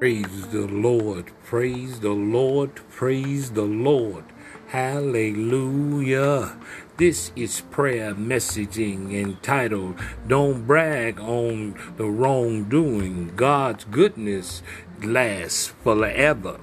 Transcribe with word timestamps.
Praise 0.00 0.46
the 0.46 0.66
Lord, 0.66 1.30
praise 1.44 2.00
the 2.00 2.14
Lord, 2.14 2.74
praise 2.88 3.50
the 3.50 3.66
Lord. 3.66 4.24
Hallelujah. 4.68 6.56
This 6.96 7.32
is 7.36 7.60
prayer 7.70 8.14
messaging 8.14 9.12
entitled 9.12 10.00
Don't 10.26 10.66
Brag 10.66 11.20
on 11.20 11.74
the 11.98 12.06
Wrongdoing. 12.06 13.36
God's 13.36 13.84
goodness 13.84 14.62
lasts 15.02 15.74
forever. 15.84 16.60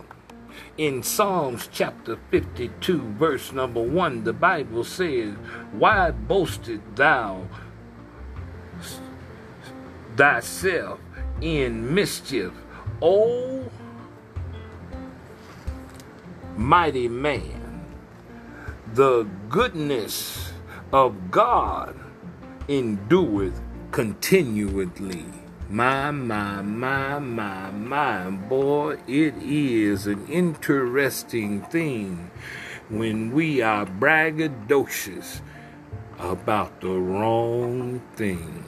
In 0.75 1.03
Psalms 1.03 1.69
chapter 1.71 2.17
52, 2.31 2.99
verse 3.19 3.51
number 3.51 3.83
1, 3.83 4.23
the 4.23 4.33
Bible 4.33 4.83
says, 4.83 5.35
Why 5.73 6.09
boasted 6.09 6.81
thou 6.95 7.47
thyself 10.15 10.99
in 11.39 11.93
mischief? 11.93 12.51
O 13.01 13.63
mighty 16.55 17.07
man, 17.07 17.85
the 18.95 19.27
goodness 19.49 20.51
of 20.91 21.29
God 21.29 21.95
endureth 22.67 23.61
continually. 23.91 25.25
My, 25.69 26.09
my, 26.09 26.63
my, 26.63 27.19
my, 27.19 27.69
my, 27.69 28.29
boy, 28.31 28.97
it 29.05 29.35
is 29.43 30.07
an 30.07 30.25
interesting 30.27 31.61
thing 31.63 32.31
when 32.89 33.31
we 33.31 33.61
are 33.61 33.85
braggadocious 33.85 35.41
about 36.17 36.81
the 36.81 36.89
wrong 36.89 38.01
thing. 38.15 38.63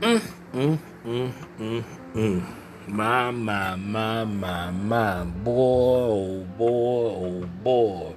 Mm, 0.00 0.20
mm, 0.52 0.78
mm, 1.04 1.32
mm, 1.58 1.84
mm. 2.14 2.67
My, 2.88 3.30
my, 3.30 3.76
my, 3.76 4.24
my, 4.24 4.70
my, 4.70 5.24
boy, 5.24 5.52
oh 5.54 6.46
boy, 6.56 6.64
oh 6.64 7.48
boy. 7.62 8.14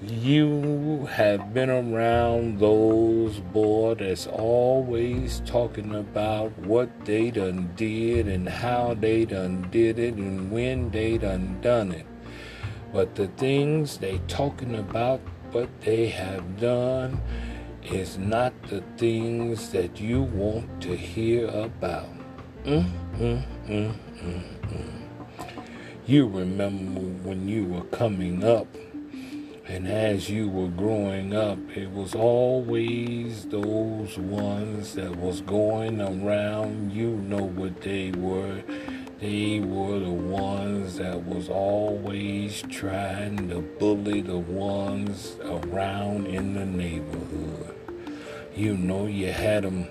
You 0.00 1.06
have 1.12 1.52
been 1.52 1.68
around 1.68 2.60
those 2.60 3.40
boy 3.40 3.96
that's 3.96 4.26
always 4.26 5.40
talking 5.44 5.94
about 5.94 6.58
what 6.60 6.88
they 7.04 7.30
done 7.30 7.72
did 7.76 8.26
and 8.26 8.48
how 8.48 8.94
they 8.94 9.26
done 9.26 9.68
did 9.70 9.98
it 9.98 10.14
and 10.14 10.50
when 10.50 10.90
they 10.90 11.18
done 11.18 11.58
done 11.60 11.92
it. 11.92 12.06
But 12.90 13.14
the 13.14 13.28
things 13.28 13.98
they 13.98 14.18
talking 14.28 14.76
about 14.76 15.20
what 15.52 15.68
they 15.82 16.08
have 16.08 16.58
done 16.58 17.20
is 17.82 18.16
not 18.16 18.54
the 18.62 18.82
things 18.96 19.68
that 19.70 20.00
you 20.00 20.22
want 20.22 20.80
to 20.80 20.96
hear 20.96 21.48
about. 21.48 22.08
Mm, 22.64 22.90
mm, 23.18 23.42
mm, 23.68 23.94
mm. 24.22 24.42
You 26.06 26.26
remember 26.26 27.00
when 27.00 27.48
you 27.48 27.64
were 27.64 27.84
coming 27.84 28.44
up, 28.44 28.66
and 29.66 29.88
as 29.88 30.28
you 30.28 30.50
were 30.50 30.68
growing 30.68 31.34
up, 31.34 31.58
it 31.74 31.90
was 31.90 32.14
always 32.14 33.46
those 33.46 34.18
ones 34.18 34.94
that 34.94 35.16
was 35.16 35.40
going 35.40 36.00
around. 36.00 36.92
You 36.92 37.10
know 37.10 37.44
what 37.44 37.80
they 37.80 38.10
were. 38.10 38.62
They 39.20 39.60
were 39.60 40.00
the 40.00 40.10
ones 40.10 40.96
that 40.96 41.24
was 41.24 41.48
always 41.48 42.62
trying 42.68 43.48
to 43.48 43.60
bully 43.78 44.20
the 44.20 44.38
ones 44.38 45.36
around 45.42 46.26
in 46.26 46.54
the 46.54 46.66
neighborhood. 46.66 47.74
You 48.54 48.76
know, 48.76 49.06
you 49.06 49.32
had 49.32 49.64
them 49.64 49.88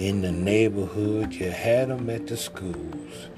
in 0.00 0.22
the 0.22 0.32
neighborhood, 0.32 1.34
you 1.34 1.50
had 1.50 1.90
them 1.90 2.08
at 2.08 2.26
the 2.26 2.36
schools. 2.36 3.28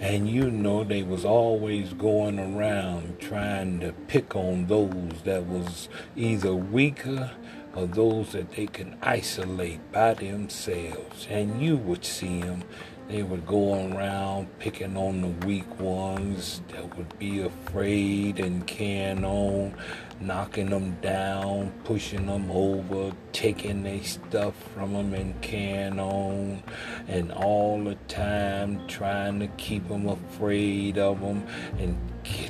And 0.00 0.28
you 0.28 0.50
know 0.50 0.82
they 0.82 1.04
was 1.04 1.24
always 1.24 1.92
going 1.92 2.40
around 2.40 3.20
trying 3.20 3.78
to 3.80 3.92
pick 4.08 4.34
on 4.34 4.66
those 4.66 5.22
that 5.24 5.46
was 5.46 5.88
either 6.16 6.54
weaker 6.54 7.30
or 7.74 7.86
those 7.86 8.32
that 8.32 8.50
they 8.52 8.66
can 8.66 8.98
isolate 9.00 9.92
by 9.92 10.14
themselves. 10.14 11.28
And 11.30 11.62
you 11.62 11.76
would 11.76 12.04
see 12.04 12.40
them. 12.40 12.64
They 13.08 13.22
would 13.22 13.46
go 13.46 13.88
around 13.88 14.48
picking 14.58 14.96
on 14.96 15.22
the 15.22 15.46
weak 15.46 15.78
ones 15.78 16.62
that 16.72 16.96
would 16.96 17.16
be 17.18 17.42
afraid 17.42 18.40
and 18.40 18.66
can 18.66 19.24
on 19.24 19.72
knocking 20.20 20.70
them 20.70 20.96
down, 21.00 21.72
pushing 21.84 22.26
them 22.26 22.50
over, 22.50 23.12
taking 23.32 23.82
their 23.82 24.02
stuff 24.02 24.54
from 24.74 24.92
them 24.92 25.14
and 25.14 25.40
can 25.40 25.98
on, 25.98 26.62
and 27.06 27.32
all 27.32 27.82
the 27.82 27.94
time 28.08 28.86
trying 28.88 29.38
to 29.40 29.46
keep 29.58 29.86
them 29.88 30.08
afraid 30.08 30.98
of 30.98 31.20
them 31.20 31.46
and 31.78 31.96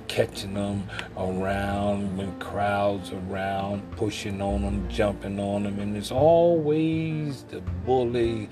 catching 0.09 0.55
them 0.55 0.89
around 1.17 2.17
when 2.17 2.39
crowds 2.39 3.13
around, 3.13 3.91
pushing 3.93 4.41
on 4.41 4.63
them, 4.63 4.89
jumping 4.89 5.39
on 5.39 5.65
them, 5.65 5.79
and 5.79 5.97
it's 5.97 6.11
always 6.11 7.45
the 7.45 7.61
bully 7.85 8.49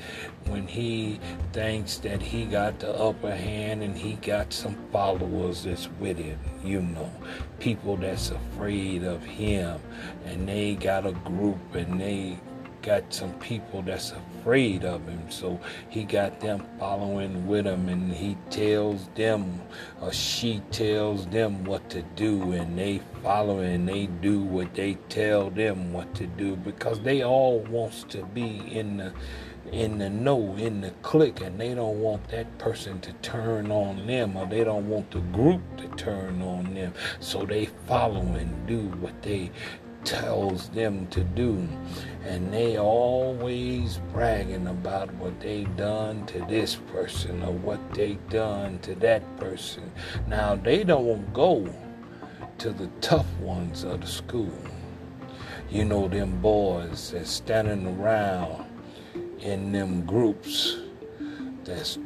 when 0.46 0.66
he 0.66 1.18
thinks 1.52 1.98
that 1.98 2.22
he 2.22 2.44
got 2.44 2.78
the 2.78 2.90
upper 2.94 3.34
hand 3.34 3.82
and 3.82 3.96
he 3.96 4.14
got 4.14 4.52
some 4.52 4.76
followers 4.92 5.64
that's 5.64 5.88
with 5.98 6.18
him, 6.18 6.38
you 6.64 6.82
know, 6.82 7.10
people 7.58 7.96
that's 7.96 8.30
afraid 8.30 9.02
of 9.02 9.22
him, 9.24 9.80
and 10.24 10.48
they 10.48 10.74
got 10.74 11.06
a 11.06 11.12
group 11.12 11.74
and 11.74 12.00
they 12.00 12.38
got 12.86 13.12
some 13.12 13.32
people 13.40 13.82
that's 13.82 14.12
afraid 14.12 14.84
of 14.84 15.06
him. 15.08 15.28
So 15.28 15.60
he 15.88 16.04
got 16.04 16.40
them 16.40 16.64
following 16.78 17.44
with 17.46 17.66
him 17.66 17.88
and 17.88 18.12
he 18.12 18.38
tells 18.48 19.08
them 19.16 19.60
or 20.00 20.12
she 20.12 20.62
tells 20.70 21.26
them 21.26 21.64
what 21.64 21.90
to 21.90 22.02
do 22.14 22.52
and 22.52 22.78
they 22.78 23.00
follow 23.24 23.58
and 23.58 23.88
they 23.88 24.06
do 24.06 24.40
what 24.40 24.72
they 24.74 24.94
tell 25.08 25.50
them 25.50 25.92
what 25.92 26.14
to 26.14 26.28
do 26.28 26.54
because 26.54 27.00
they 27.00 27.24
all 27.24 27.58
wants 27.62 28.04
to 28.04 28.24
be 28.26 28.58
in 28.70 28.98
the 28.98 29.12
in 29.72 29.98
the 29.98 30.08
know, 30.08 30.54
in 30.56 30.80
the 30.80 30.90
click, 31.02 31.40
and 31.40 31.60
they 31.60 31.74
don't 31.74 32.00
want 32.00 32.28
that 32.28 32.56
person 32.58 33.00
to 33.00 33.12
turn 33.14 33.72
on 33.72 34.06
them, 34.06 34.36
or 34.36 34.46
they 34.46 34.62
don't 34.62 34.88
want 34.88 35.10
the 35.10 35.18
group 35.18 35.60
to 35.76 35.88
turn 35.96 36.40
on 36.40 36.72
them. 36.72 36.94
So 37.18 37.44
they 37.44 37.66
follow 37.88 38.22
and 38.22 38.66
do 38.68 38.82
what 39.00 39.20
they 39.22 39.50
tells 40.06 40.68
them 40.70 41.06
to 41.08 41.22
do. 41.22 41.68
And 42.24 42.52
they 42.52 42.78
always 42.78 43.98
bragging 44.12 44.68
about 44.68 45.12
what 45.14 45.38
they 45.40 45.64
done 45.76 46.24
to 46.26 46.38
this 46.48 46.76
person 46.92 47.42
or 47.42 47.52
what 47.52 47.80
they 47.92 48.14
done 48.30 48.78
to 48.80 48.94
that 48.96 49.22
person. 49.36 49.92
Now 50.26 50.54
they 50.54 50.84
don't 50.84 51.32
go 51.34 51.68
to 52.58 52.70
the 52.70 52.86
tough 53.00 53.30
ones 53.38 53.84
of 53.84 54.00
the 54.00 54.06
school. 54.06 54.56
You 55.68 55.84
know 55.84 56.08
them 56.08 56.40
boys 56.40 57.10
that's 57.10 57.30
standing 57.30 57.98
around 57.98 58.64
in 59.40 59.72
them 59.72 60.06
groups 60.06 60.78
that's 61.64 61.98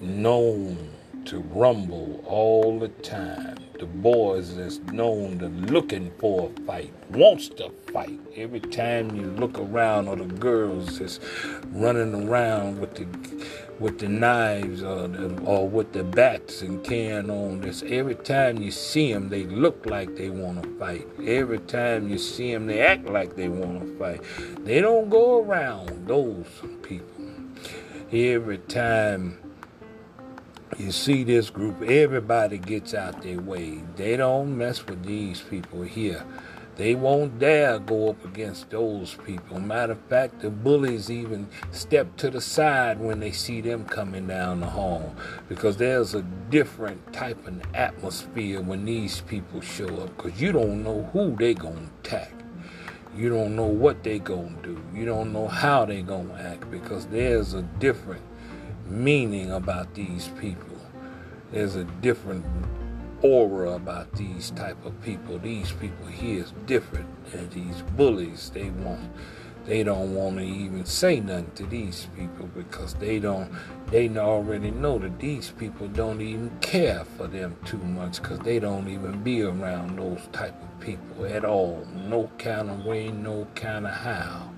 known 0.00 0.90
to 1.26 1.38
rumble 1.38 2.22
all 2.26 2.78
the 2.78 2.88
time. 2.88 3.63
The 3.78 3.86
boys 3.86 4.50
is 4.50 4.78
known 4.92 5.38
to 5.40 5.48
looking 5.48 6.12
for 6.18 6.50
a 6.50 6.60
fight, 6.62 6.92
wants 7.10 7.48
to 7.50 7.70
fight. 7.92 8.20
Every 8.36 8.60
time 8.60 9.16
you 9.16 9.22
look 9.22 9.58
around, 9.58 10.06
or 10.08 10.16
the 10.16 10.26
girls 10.26 11.00
is 11.00 11.18
running 11.72 12.28
around 12.28 12.80
with 12.80 12.94
the 12.94 13.06
with 13.80 13.98
the 13.98 14.08
knives 14.08 14.82
uh, 14.84 15.02
or, 15.02 15.08
the, 15.08 15.40
or 15.42 15.68
with 15.68 15.92
the 15.92 16.04
bats 16.04 16.62
and 16.62 16.84
can 16.84 17.30
on. 17.30 17.60
This 17.60 17.82
every 17.82 18.14
time 18.14 18.58
you 18.58 18.70
see 18.70 19.12
them, 19.12 19.28
they 19.28 19.44
look 19.44 19.86
like 19.86 20.16
they 20.16 20.30
want 20.30 20.62
to 20.62 20.78
fight. 20.78 21.06
Every 21.26 21.58
time 21.58 22.08
you 22.08 22.18
see 22.18 22.52
them, 22.52 22.66
they 22.66 22.80
act 22.80 23.06
like 23.06 23.34
they 23.34 23.48
want 23.48 23.80
to 23.80 23.98
fight. 23.98 24.22
They 24.64 24.80
don't 24.80 25.10
go 25.10 25.42
around 25.42 26.06
those 26.06 26.46
people. 26.82 27.08
Every 28.12 28.58
time 28.58 29.38
you 30.78 30.90
see 30.90 31.24
this 31.24 31.50
group, 31.50 31.82
everybody 31.82 32.58
gets 32.58 32.94
out 32.94 33.22
their 33.22 33.40
way. 33.40 33.82
They 33.96 34.16
don't 34.16 34.56
mess 34.58 34.84
with 34.86 35.04
these 35.04 35.40
people 35.40 35.82
here. 35.82 36.24
They 36.76 36.96
won't 36.96 37.38
dare 37.38 37.78
go 37.78 38.10
up 38.10 38.24
against 38.24 38.70
those 38.70 39.14
people. 39.24 39.60
Matter 39.60 39.92
of 39.92 40.00
fact, 40.08 40.40
the 40.40 40.50
bullies 40.50 41.08
even 41.08 41.46
step 41.70 42.16
to 42.16 42.30
the 42.30 42.40
side 42.40 42.98
when 42.98 43.20
they 43.20 43.30
see 43.30 43.60
them 43.60 43.84
coming 43.84 44.26
down 44.26 44.58
the 44.58 44.66
hall 44.66 45.14
because 45.48 45.76
there's 45.76 46.14
a 46.14 46.22
different 46.50 47.12
type 47.12 47.46
of 47.46 47.62
atmosphere 47.74 48.60
when 48.60 48.84
these 48.84 49.20
people 49.20 49.60
show 49.60 49.86
up 49.98 50.16
because 50.16 50.40
you 50.40 50.50
don't 50.50 50.82
know 50.82 51.04
who 51.12 51.36
they 51.36 51.54
going 51.54 51.90
to 52.02 52.08
attack. 52.08 52.32
You 53.16 53.28
don't 53.28 53.54
know 53.54 53.66
what 53.66 54.02
they 54.02 54.18
going 54.18 54.56
to 54.62 54.74
do. 54.74 54.82
You 54.92 55.04
don't 55.04 55.32
know 55.32 55.46
how 55.46 55.84
they 55.84 56.02
going 56.02 56.28
to 56.30 56.34
act 56.34 56.68
because 56.72 57.06
there's 57.06 57.54
a 57.54 57.62
different 57.62 58.22
meaning 58.86 59.50
about 59.50 59.94
these 59.94 60.28
people. 60.40 60.76
There's 61.52 61.76
a 61.76 61.84
different 61.84 62.44
aura 63.22 63.72
about 63.72 64.12
these 64.12 64.50
type 64.50 64.84
of 64.84 65.00
people. 65.02 65.38
These 65.38 65.72
people 65.72 66.06
here 66.06 66.42
is 66.44 66.52
different. 66.66 67.08
And 67.32 67.50
these 67.50 67.82
bullies, 67.96 68.50
they 68.50 68.70
want 68.70 69.10
they 69.66 69.82
don't 69.82 70.14
want 70.14 70.36
to 70.36 70.42
even 70.42 70.84
say 70.84 71.20
nothing 71.20 71.50
to 71.54 71.64
these 71.64 72.06
people 72.16 72.46
because 72.48 72.94
they 72.94 73.18
don't 73.18 73.50
they 73.86 74.08
already 74.10 74.70
know 74.70 74.98
that 74.98 75.18
these 75.18 75.50
people 75.52 75.88
don't 75.88 76.20
even 76.20 76.50
care 76.60 77.04
for 77.16 77.26
them 77.26 77.56
too 77.64 77.78
much 77.78 78.20
because 78.20 78.38
they 78.40 78.58
don't 78.58 78.88
even 78.88 79.22
be 79.22 79.42
around 79.42 79.98
those 79.98 80.20
type 80.32 80.54
of 80.62 80.80
people 80.80 81.24
at 81.24 81.44
all 81.44 81.86
no 81.94 82.30
kind 82.38 82.68
of 82.68 82.84
way 82.84 83.08
no 83.08 83.46
kind 83.54 83.86
of 83.86 83.92
how 83.92 84.50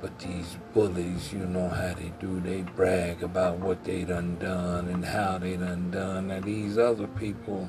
but 0.00 0.18
these 0.18 0.56
bullies 0.74 1.32
you 1.32 1.40
know 1.40 1.68
how 1.68 1.94
they 1.94 2.12
do 2.20 2.40
they 2.40 2.62
brag 2.76 3.22
about 3.22 3.58
what 3.58 3.82
they 3.84 4.04
done 4.04 4.36
done 4.38 4.88
and 4.88 5.04
how 5.04 5.38
they 5.38 5.56
done 5.56 5.90
done 5.90 6.30
and 6.30 6.44
these 6.44 6.78
other 6.78 7.06
people 7.06 7.68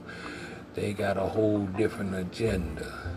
they 0.76 0.94
got 0.94 1.18
a 1.18 1.26
whole 1.26 1.66
different 1.68 2.14
agenda 2.16 3.10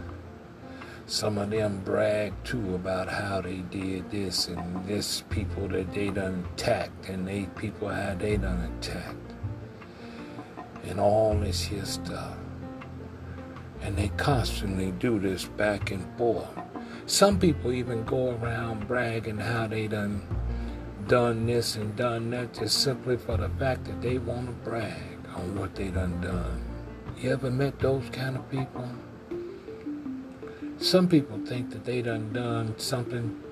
some 1.12 1.36
of 1.36 1.50
them 1.50 1.82
brag 1.84 2.32
too 2.42 2.74
about 2.74 3.06
how 3.06 3.42
they 3.42 3.58
did 3.70 4.10
this 4.10 4.48
and 4.48 4.86
this 4.86 5.22
people 5.28 5.68
that 5.68 5.92
they 5.92 6.08
done 6.08 6.48
attacked 6.54 7.10
and 7.10 7.28
they 7.28 7.46
people 7.54 7.88
how 7.88 8.14
they 8.14 8.38
done 8.38 8.72
attacked. 8.78 9.16
And 10.84 10.98
all 10.98 11.38
this 11.38 11.60
here 11.60 11.84
stuff. 11.84 12.34
And 13.82 13.94
they 13.94 14.08
constantly 14.16 14.92
do 14.92 15.18
this 15.18 15.44
back 15.44 15.90
and 15.90 16.06
forth. 16.16 16.48
Some 17.06 17.38
people 17.38 17.72
even 17.72 18.04
go 18.04 18.30
around 18.36 18.86
bragging 18.86 19.38
how 19.38 19.66
they 19.66 19.88
done 19.88 20.22
done 21.08 21.46
this 21.46 21.74
and 21.74 21.94
done 21.96 22.30
that 22.30 22.54
just 22.54 22.80
simply 22.80 23.16
for 23.16 23.36
the 23.36 23.48
fact 23.48 23.84
that 23.84 24.00
they 24.00 24.18
want 24.18 24.46
to 24.46 24.52
brag 24.70 25.18
on 25.34 25.58
what 25.58 25.74
they 25.74 25.88
done 25.88 26.20
done. 26.20 26.62
You 27.18 27.32
ever 27.32 27.50
met 27.50 27.80
those 27.80 28.08
kind 28.10 28.36
of 28.36 28.48
people? 28.50 28.88
Some 30.78 31.08
people 31.08 31.38
think 31.44 31.70
that 31.70 31.84
they 31.84 32.02
done 32.02 32.32
done 32.32 32.78
something 32.78 33.42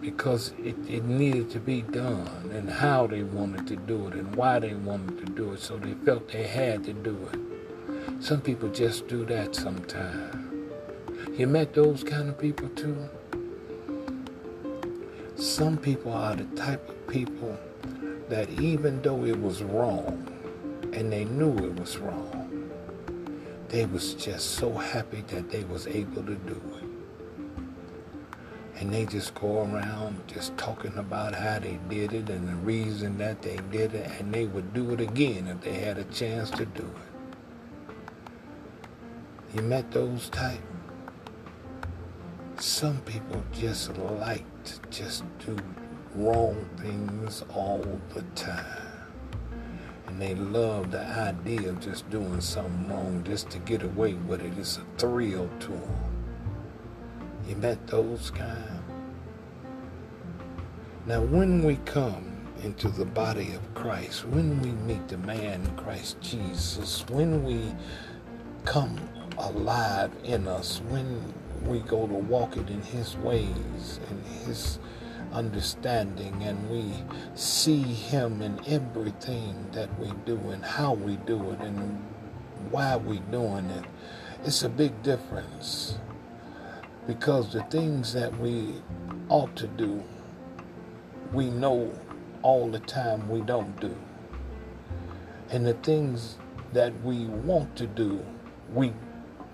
because 0.00 0.52
it, 0.58 0.76
it 0.88 1.04
needed 1.04 1.50
to 1.50 1.58
be 1.58 1.82
done 1.82 2.50
and 2.54 2.68
how 2.68 3.06
they 3.06 3.22
wanted 3.22 3.66
to 3.66 3.76
do 3.76 4.08
it 4.08 4.14
and 4.14 4.34
why 4.34 4.58
they 4.58 4.74
wanted 4.74 5.18
to 5.26 5.32
do 5.32 5.52
it, 5.52 5.60
so 5.60 5.76
they 5.76 5.94
felt 6.04 6.28
they 6.28 6.46
had 6.46 6.84
to 6.84 6.92
do 6.92 7.28
it. 7.32 8.22
Some 8.22 8.40
people 8.40 8.68
just 8.70 9.08
do 9.08 9.24
that 9.26 9.54
sometimes. 9.54 10.43
You 11.36 11.48
met 11.48 11.74
those 11.74 12.04
kind 12.04 12.28
of 12.28 12.38
people 12.38 12.68
too? 12.76 12.96
Some 15.34 15.76
people 15.76 16.12
are 16.12 16.36
the 16.36 16.44
type 16.54 16.88
of 16.88 17.08
people 17.08 17.58
that 18.28 18.48
even 18.60 19.02
though 19.02 19.24
it 19.24 19.40
was 19.40 19.60
wrong 19.60 20.28
and 20.92 21.12
they 21.12 21.24
knew 21.24 21.50
it 21.58 21.74
was 21.80 21.98
wrong, 21.98 22.70
they 23.66 23.84
was 23.84 24.14
just 24.14 24.52
so 24.52 24.74
happy 24.74 25.24
that 25.26 25.50
they 25.50 25.64
was 25.64 25.88
able 25.88 26.22
to 26.22 26.36
do 26.36 26.62
it. 26.76 26.84
And 28.76 28.94
they 28.94 29.04
just 29.04 29.34
go 29.34 29.64
around 29.64 30.22
just 30.28 30.56
talking 30.56 30.96
about 30.98 31.34
how 31.34 31.58
they 31.58 31.80
did 31.88 32.12
it 32.12 32.30
and 32.30 32.46
the 32.46 32.54
reason 32.62 33.18
that 33.18 33.42
they 33.42 33.58
did 33.72 33.92
it, 33.96 34.08
and 34.20 34.32
they 34.32 34.44
would 34.46 34.72
do 34.72 34.92
it 34.92 35.00
again 35.00 35.48
if 35.48 35.60
they 35.62 35.80
had 35.80 35.98
a 35.98 36.04
chance 36.04 36.48
to 36.50 36.64
do 36.64 36.84
it. 36.84 37.96
You 39.56 39.62
met 39.62 39.90
those 39.90 40.28
type? 40.28 40.60
Some 42.64 42.96
people 43.02 43.44
just 43.52 43.94
like 43.98 44.46
to 44.64 44.72
just 44.88 45.22
do 45.44 45.54
wrong 46.14 46.66
things 46.78 47.44
all 47.54 47.84
the 48.14 48.22
time 48.34 48.88
and 50.06 50.20
they 50.20 50.34
love 50.34 50.90
the 50.90 51.06
idea 51.06 51.68
of 51.68 51.80
just 51.80 52.08
doing 52.08 52.40
something 52.40 52.88
wrong 52.88 53.22
just 53.22 53.50
to 53.50 53.58
get 53.58 53.82
away 53.82 54.14
with 54.14 54.40
it. 54.40 54.56
It's 54.56 54.78
a 54.78 54.84
thrill 54.96 55.50
to 55.60 55.68
them. 55.68 56.24
You 57.46 57.56
met 57.56 57.86
those 57.86 58.30
kind? 58.30 58.82
Now, 61.04 61.20
when 61.20 61.62
we 61.62 61.76
come 61.84 62.48
into 62.62 62.88
the 62.88 63.04
body 63.04 63.52
of 63.52 63.74
Christ, 63.74 64.24
when 64.28 64.62
we 64.62 64.70
meet 64.70 65.06
the 65.08 65.18
man 65.18 65.70
Christ 65.76 66.18
Jesus, 66.22 67.04
when 67.10 67.44
we 67.44 67.74
come 68.64 68.98
alive 69.36 70.12
in 70.24 70.48
us, 70.48 70.80
when 70.88 71.34
we 71.62 71.80
go 71.80 72.06
to 72.06 72.14
walk 72.14 72.56
it 72.56 72.68
in 72.68 72.82
his 72.82 73.16
ways 73.16 74.00
and 74.10 74.24
his 74.46 74.78
understanding 75.32 76.42
and 76.42 76.70
we 76.70 76.92
see 77.34 77.82
him 77.82 78.40
in 78.42 78.60
everything 78.66 79.66
that 79.72 79.98
we 79.98 80.12
do 80.24 80.36
and 80.50 80.64
how 80.64 80.94
we 80.94 81.16
do 81.16 81.50
it 81.50 81.60
and 81.60 82.02
why 82.70 82.96
we 82.96 83.18
doing 83.30 83.66
it. 83.70 83.84
It's 84.44 84.62
a 84.62 84.68
big 84.68 85.02
difference 85.02 85.98
because 87.06 87.52
the 87.52 87.62
things 87.64 88.12
that 88.12 88.38
we 88.38 88.74
ought 89.28 89.54
to 89.56 89.66
do 89.66 90.02
we 91.32 91.50
know 91.50 91.92
all 92.42 92.70
the 92.70 92.78
time 92.80 93.28
we 93.28 93.40
don't 93.40 93.78
do. 93.80 93.96
And 95.50 95.66
the 95.66 95.74
things 95.74 96.38
that 96.72 96.92
we 97.02 97.26
want 97.26 97.74
to 97.76 97.86
do 97.86 98.24
we 98.72 98.92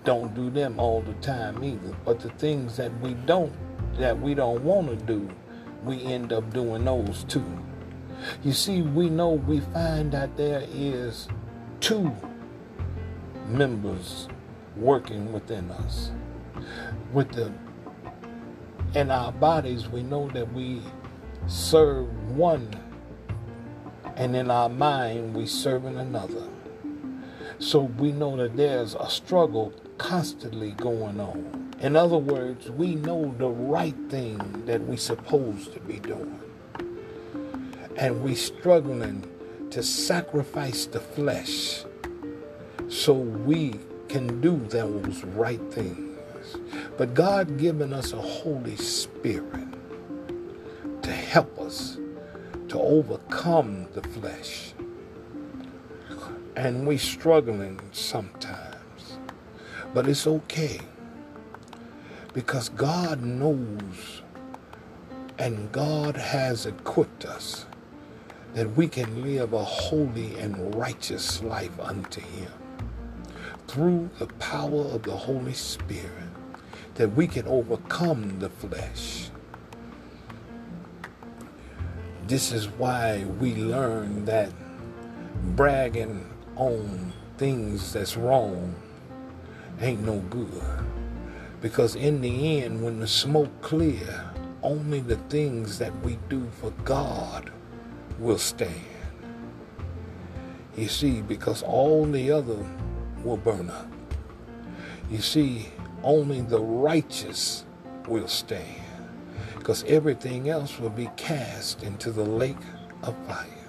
don't 0.05 0.35
do 0.35 0.51
them 0.51 0.79
all 0.79 1.03
the 1.03 1.15
time 1.15 1.63
either 1.63 1.95
but 2.05 2.21
the 2.21 2.31
things 2.31 2.77
that 2.77 2.93
we 3.01 3.15
don't 3.27 3.53
that 3.99 4.19
we 4.19 4.35
don't 4.35 4.63
want 4.63 4.89
to 4.89 4.97
do 5.05 5.29
we 5.85 6.03
end 6.05 6.33
up 6.33 6.53
doing 6.53 6.85
those 6.85 7.25
too. 7.25 7.45
You 8.43 8.53
see, 8.53 8.83
we 8.83 9.09
know 9.09 9.31
we 9.31 9.61
find 9.61 10.13
that 10.13 10.37
there 10.37 10.65
is 10.73 11.29
two 11.81 12.13
members 13.47 14.29
working 14.77 15.33
within 15.33 15.71
us. 15.71 16.13
With 17.13 17.33
the 17.33 17.53
in 18.95 19.11
our 19.11 19.33
bodies, 19.33 19.89
we 19.89 20.03
know 20.03 20.29
that 20.31 20.53
we 20.53 20.83
serve 21.47 22.09
one, 22.37 22.69
and 24.17 24.35
in 24.35 24.51
our 24.51 24.69
mind, 24.69 25.35
we 25.35 25.47
serving 25.47 25.97
another. 25.97 26.49
So 27.61 27.81
we 27.81 28.13
know 28.13 28.39
that 28.39 28.57
there's 28.57 28.95
a 28.95 29.11
struggle 29.11 29.75
constantly 29.99 30.73
going 30.73 31.21
on. 31.21 31.75
In 31.81 31.95
other 31.95 32.17
words, 32.17 32.71
we 32.71 32.95
know 32.95 33.35
the 33.37 33.51
right 33.51 33.95
thing 34.09 34.65
that 34.65 34.81
we 34.87 34.97
supposed 34.97 35.75
to 35.75 35.81
be 35.81 35.99
doing. 35.99 36.41
And 37.97 38.23
we're 38.23 38.35
struggling 38.35 39.31
to 39.73 39.83
sacrifice 39.83 40.87
the 40.87 41.01
flesh 41.01 41.85
so 42.89 43.13
we 43.13 43.79
can 44.09 44.41
do 44.41 44.57
those 44.71 45.23
right 45.25 45.61
things. 45.71 46.57
But 46.97 47.13
God 47.13 47.59
given 47.59 47.93
us 47.93 48.15
a 48.15 48.23
Holy 48.23 48.77
Spirit 48.77 49.69
to 51.03 51.13
help 51.13 51.59
us 51.61 51.99
to 52.69 52.81
overcome 52.81 53.87
the 53.93 54.03
flesh. 54.03 54.73
And 56.61 56.87
we 56.87 56.99
struggling 56.99 57.81
sometimes. 57.91 59.17
But 59.95 60.07
it's 60.07 60.27
okay 60.27 60.79
because 62.35 62.69
God 62.69 63.23
knows 63.23 64.21
and 65.39 65.73
God 65.73 66.19
has 66.19 66.67
equipped 66.67 67.25
us 67.25 67.65
that 68.53 68.77
we 68.77 68.89
can 68.89 69.23
live 69.23 69.55
a 69.55 69.65
holy 69.65 70.37
and 70.37 70.75
righteous 70.75 71.43
life 71.43 71.81
unto 71.81 72.21
Him 72.21 72.53
through 73.67 74.11
the 74.19 74.27
power 74.27 74.83
of 74.83 75.05
the 75.05 75.17
Holy 75.17 75.55
Spirit, 75.55 76.29
that 76.97 77.09
we 77.09 77.27
can 77.27 77.47
overcome 77.47 78.39
the 78.39 78.51
flesh. 78.51 79.31
This 82.27 82.53
is 82.53 82.69
why 82.69 83.25
we 83.41 83.55
learn 83.55 84.27
that 84.27 84.53
bragging 85.57 86.27
on 86.61 87.11
things 87.39 87.95
that's 87.95 88.19
wrong 88.19 88.75
ain't 89.81 90.05
no 90.05 90.19
good. 90.29 90.63
Because 91.63 91.97
in 91.97 92.21
the 92.21 92.63
end, 92.63 92.85
when 92.85 93.01
the 93.01 93.07
smoke 93.07 93.63
clear, 93.63 94.31
only 94.63 95.01
the 95.01 95.17
things 95.31 95.79
that 95.79 95.99
we 96.03 96.19
do 96.29 96.47
for 96.61 96.71
God 96.85 97.51
will 98.19 98.37
stand. 98.37 98.75
You 100.77 100.89
see, 100.89 101.23
because 101.23 101.63
all 101.63 102.05
the 102.05 102.31
other 102.31 102.59
will 103.25 103.39
burn 103.39 103.71
up. 103.71 103.91
You 105.11 105.23
see, 105.23 105.69
only 106.03 106.43
the 106.43 106.61
righteous 106.61 107.65
will 108.07 108.29
stand. 108.29 108.83
Because 109.57 109.83
everything 109.85 110.51
else 110.51 110.79
will 110.79 110.91
be 110.91 111.11
cast 111.17 111.83
into 111.83 112.11
the 112.13 112.25
lake 112.25 112.57
of 113.03 113.17
fire. 113.27 113.60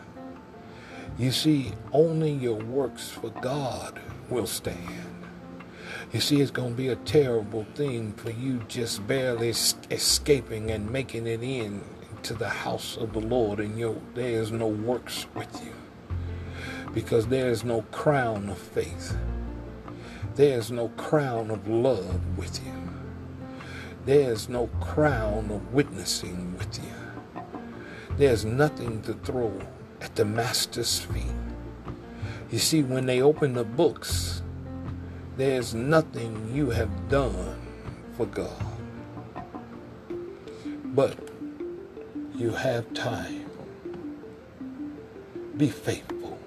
You 1.21 1.31
see, 1.31 1.71
only 1.93 2.31
your 2.31 2.55
works 2.55 3.11
for 3.11 3.29
God 3.29 4.01
will 4.31 4.47
stand. 4.47 4.79
You 6.11 6.19
see, 6.19 6.41
it's 6.41 6.49
going 6.49 6.71
to 6.71 6.75
be 6.75 6.87
a 6.87 6.95
terrible 6.95 7.63
thing 7.75 8.13
for 8.13 8.31
you 8.31 8.57
just 8.67 9.05
barely 9.05 9.49
escaping 9.49 10.71
and 10.71 10.89
making 10.89 11.27
it 11.27 11.43
in 11.43 11.83
to 12.23 12.33
the 12.33 12.49
house 12.49 12.97
of 12.97 13.13
the 13.13 13.19
Lord, 13.19 13.59
and 13.59 13.77
your, 13.77 14.01
there 14.15 14.41
is 14.41 14.51
no 14.51 14.65
works 14.65 15.27
with 15.35 15.63
you. 15.63 15.75
Because 16.91 17.27
there 17.27 17.49
is 17.51 17.63
no 17.63 17.83
crown 17.91 18.49
of 18.49 18.57
faith. 18.57 19.15
There 20.33 20.57
is 20.57 20.71
no 20.71 20.87
crown 20.89 21.51
of 21.51 21.67
love 21.67 22.35
with 22.35 22.65
you. 22.65 22.73
There's 24.07 24.49
no 24.49 24.71
crown 24.79 25.51
of 25.51 25.71
witnessing 25.71 26.57
with 26.57 26.83
you. 26.83 27.43
There's 28.17 28.43
nothing 28.43 29.03
to 29.03 29.13
throw 29.13 29.61
at 30.01 30.15
the 30.15 30.25
Master's 30.25 30.99
feet. 30.99 31.23
You 32.49 32.59
see, 32.59 32.83
when 32.83 33.05
they 33.05 33.21
open 33.21 33.53
the 33.53 33.63
books, 33.63 34.41
there's 35.37 35.73
nothing 35.73 36.51
you 36.53 36.69
have 36.71 37.09
done 37.09 37.59
for 38.17 38.25
God. 38.25 38.65
But 40.85 41.17
you 42.35 42.51
have 42.51 42.93
time. 42.93 43.49
Be 45.55 45.69
faithful. 45.69 46.37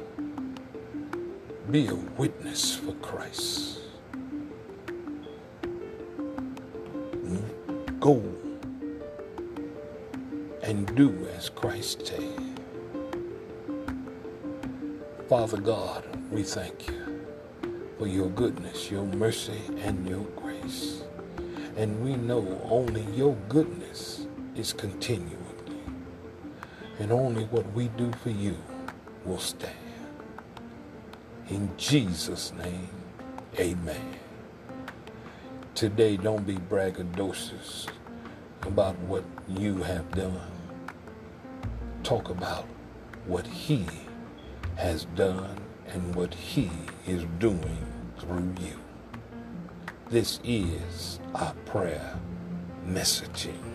Be 1.71 1.87
a 1.87 1.95
witness 1.95 2.77
for 2.77 2.93
Christ. 2.95 3.79
Go 8.01 8.23
and 10.63 10.95
do 10.95 11.27
as 11.35 11.49
Christ 11.49 12.07
said. 12.07 12.54
Father 15.35 15.61
God, 15.61 16.05
we 16.31 16.45
thank 16.45 16.87
you 16.87 17.27
for 17.99 18.07
your 18.07 18.29
goodness, 18.29 18.89
your 18.89 19.05
mercy, 19.05 19.61
and 19.79 20.09
your 20.09 20.23
grace. 20.37 21.03
And 21.77 22.05
we 22.05 22.15
know 22.15 22.61
only 22.71 23.03
your 23.17 23.35
goodness 23.49 24.29
is 24.55 24.73
continually. 24.73 25.35
And 27.01 27.11
only 27.11 27.47
what 27.47 27.67
we 27.73 27.89
do 27.89 28.13
for 28.23 28.31
you 28.31 28.57
will 29.25 29.41
stand. 29.41 29.75
In 31.49 31.69
Jesus' 31.77 32.53
name, 32.53 32.91
amen. 33.59 34.15
Today, 35.75 36.17
don't 36.17 36.47
be 36.47 36.59
braggadocious 36.59 37.89
about 38.63 38.97
what 39.01 39.25
you 39.49 39.83
have 39.83 40.09
done. 40.13 40.53
Talk 42.05 42.31
about 42.31 42.67
what 43.27 43.49
he 43.49 43.85
has 44.77 45.05
done 45.17 45.57
and 45.89 46.15
what 46.15 46.35
he 46.35 46.71
is 47.07 47.25
doing 47.39 47.87
through 48.19 48.53
you. 48.61 48.79
This 50.11 50.41
is 50.45 51.21
our 51.35 51.55
prayer 51.67 52.19
messaging. 52.87 53.74